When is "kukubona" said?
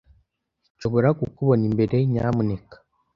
1.19-1.63